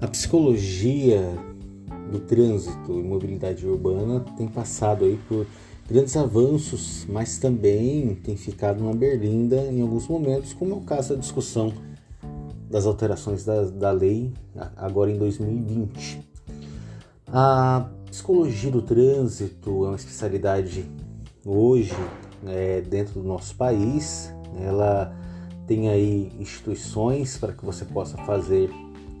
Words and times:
A 0.00 0.06
psicologia 0.06 1.20
do 2.12 2.20
trânsito 2.20 2.92
e 2.92 3.02
mobilidade 3.02 3.66
urbana 3.66 4.20
tem 4.36 4.46
passado 4.46 5.04
aí 5.04 5.18
por 5.28 5.44
grandes 5.88 6.16
avanços, 6.16 7.04
mas 7.08 7.38
também 7.38 8.14
tem 8.14 8.36
ficado 8.36 8.82
na 8.84 8.92
berlinda 8.92 9.56
em 9.56 9.80
alguns 9.80 10.06
momentos, 10.06 10.52
como 10.52 10.74
é 10.74 10.76
o 10.76 10.82
caso 10.82 11.14
da 11.14 11.20
discussão 11.20 11.72
das 12.70 12.86
alterações 12.86 13.44
da, 13.44 13.64
da 13.64 13.90
lei 13.90 14.32
agora 14.76 15.10
em 15.10 15.18
2020. 15.18 16.20
A 17.26 17.90
psicologia 18.06 18.70
do 18.70 18.82
trânsito 18.82 19.84
é 19.84 19.88
uma 19.88 19.96
especialidade 19.96 20.84
hoje 21.44 21.94
é, 22.46 22.80
dentro 22.82 23.14
do 23.14 23.26
nosso 23.26 23.56
país. 23.56 24.32
Ela 24.60 25.12
tem 25.66 25.88
aí 25.88 26.30
instituições 26.38 27.36
para 27.36 27.52
que 27.52 27.64
você 27.64 27.84
possa 27.84 28.16
fazer 28.18 28.70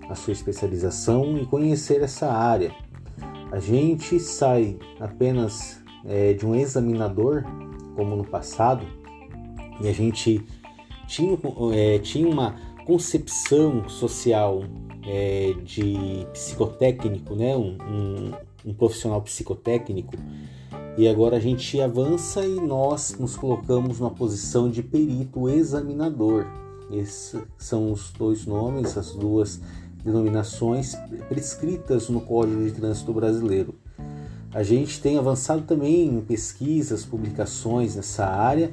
a 0.08 0.14
sua 0.14 0.32
especialização 0.32 1.38
e 1.38 1.46
conhecer 1.46 2.02
essa 2.02 2.30
área. 2.30 2.74
A 3.50 3.58
gente 3.58 4.18
sai 4.20 4.78
apenas 5.00 5.82
é, 6.04 6.32
de 6.32 6.46
um 6.46 6.54
examinador, 6.54 7.44
como 7.94 8.16
no 8.16 8.24
passado, 8.24 8.84
e 9.80 9.88
a 9.88 9.92
gente 9.92 10.44
tinha, 11.06 11.38
é, 11.72 11.98
tinha 11.98 12.28
uma 12.28 12.56
concepção 12.84 13.88
social 13.88 14.62
é, 15.06 15.54
de 15.64 16.26
psicotécnico, 16.32 17.34
né? 17.34 17.56
Um, 17.56 17.76
um, 17.82 18.32
um, 18.70 18.74
profissional 18.74 19.20
psicotécnico, 19.22 20.14
e 20.96 21.08
agora 21.08 21.36
a 21.36 21.40
gente 21.40 21.80
avança 21.80 22.44
e 22.44 22.56
nós 22.56 23.16
nos 23.18 23.36
colocamos 23.36 24.00
na 24.00 24.10
posição 24.10 24.70
de 24.70 24.82
perito 24.82 25.48
examinador. 25.48 26.46
Esses 26.90 27.40
são 27.56 27.92
os 27.92 28.10
dois 28.12 28.46
nomes, 28.46 28.96
as 28.96 29.14
duas 29.14 29.60
denominações 30.08 30.96
prescritas 31.28 32.08
no 32.08 32.20
Código 32.20 32.64
de 32.64 32.72
Trânsito 32.72 33.12
Brasileiro. 33.12 33.74
A 34.52 34.62
gente 34.62 35.00
tem 35.00 35.18
avançado 35.18 35.62
também 35.62 36.06
em 36.06 36.20
pesquisas, 36.22 37.04
publicações 37.04 37.94
nessa 37.94 38.26
área, 38.26 38.72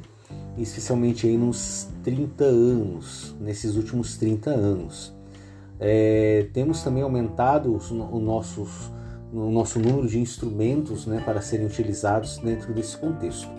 especialmente 0.58 1.28
aí 1.28 1.38
nos 1.38 1.90
30 2.04 2.46
anos, 2.46 3.36
nesses 3.40 3.76
últimos 3.76 4.18
30 4.18 4.50
anos. 4.52 5.14
É, 5.78 6.48
temos 6.54 6.82
também 6.82 7.04
aumentado 7.04 7.78
o 7.92 8.20
nosso, 8.20 8.66
o 9.34 9.52
nosso 9.52 9.78
número 9.80 10.08
de 10.08 10.18
instrumentos 10.18 11.06
né, 11.06 11.22
para 11.26 11.42
serem 11.42 11.66
utilizados 11.66 12.38
dentro 12.38 12.74
desse 12.74 12.98
contexto. 12.98 13.50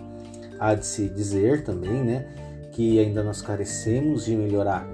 Há 0.59 0.73
de 0.73 0.87
se 0.87 1.07
dizer 1.09 1.63
também 1.63 2.03
né, 2.03 2.25
que 2.71 2.99
ainda 2.99 3.23
nós 3.23 3.43
carecemos 3.43 4.25
de 4.25 4.35
melhorar 4.35 4.87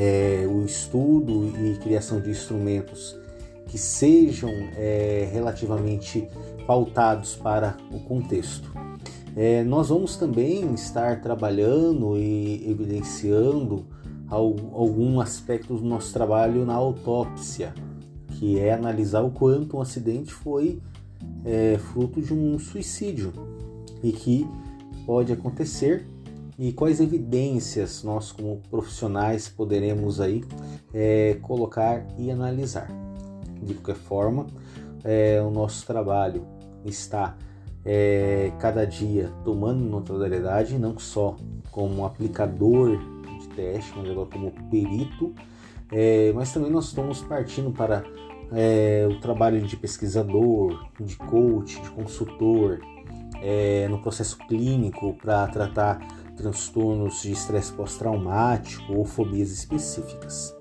é, 0.00 0.46
o 0.48 0.64
estudo 0.64 1.52
e 1.62 1.76
criação 1.76 2.22
de 2.22 2.30
instrumentos 2.30 3.14
que 3.66 3.76
sejam 3.76 4.50
é, 4.74 5.28
relativamente 5.30 6.26
pautados 6.66 7.36
para 7.36 7.76
o 7.92 8.00
contexto. 8.00 8.72
É, 9.36 9.62
nós 9.62 9.90
vamos 9.90 10.16
também 10.16 10.72
estar 10.72 11.20
trabalhando 11.20 12.16
e 12.16 12.66
evidenciando 12.68 13.84
algum 14.30 15.20
aspecto 15.20 15.74
do 15.74 15.84
nosso 15.84 16.12
trabalho 16.14 16.64
na 16.64 16.74
autópsia, 16.74 17.74
que 18.38 18.58
é 18.58 18.72
analisar 18.72 19.20
o 19.20 19.30
quanto 19.30 19.76
um 19.76 19.82
acidente 19.82 20.32
foi 20.32 20.80
é, 21.44 21.76
fruto 21.76 22.22
de 22.22 22.32
um 22.32 22.58
suicídio 22.58 23.32
e 24.02 24.12
que 24.12 24.48
pode 25.04 25.30
acontecer 25.30 26.06
e 26.60 26.72
quais 26.72 27.00
evidências 27.00 28.04
nós 28.04 28.32
como 28.32 28.60
profissionais 28.70 29.48
poderemos 29.48 30.20
aí 30.20 30.44
é, 30.92 31.38
colocar 31.40 32.06
e 32.18 32.30
analisar. 32.30 32.86
De 33.62 33.72
qualquer 33.72 33.94
forma, 33.94 34.46
é, 35.02 35.40
o 35.40 35.50
nosso 35.50 35.86
trabalho 35.86 36.46
está 36.84 37.34
é, 37.82 38.52
cada 38.58 38.84
dia 38.84 39.32
tomando 39.42 39.80
notoriedade, 39.80 40.78
não 40.78 40.98
só 40.98 41.34
como 41.70 42.04
aplicador 42.04 42.98
de 43.40 43.48
teste, 43.56 43.94
mas 43.96 44.10
agora 44.10 44.28
como 44.30 44.52
perito, 44.68 45.34
é, 45.90 46.30
mas 46.34 46.52
também 46.52 46.70
nós 46.70 46.88
estamos 46.88 47.22
partindo 47.22 47.70
para 47.70 48.04
é, 48.52 49.08
o 49.10 49.18
trabalho 49.18 49.62
de 49.62 49.78
pesquisador, 49.78 50.90
de 51.00 51.16
coach, 51.16 51.80
de 51.80 51.88
consultor, 51.88 52.80
é, 53.42 53.88
no 53.88 54.02
processo 54.02 54.36
clínico 54.46 55.14
para 55.14 55.46
tratar 55.48 56.19
transtornos 56.40 57.22
de 57.22 57.32
estresse 57.32 57.72
pós-traumático 57.72 58.92
ou 58.94 59.04
fobias 59.04 59.50
específicas. 59.50 60.59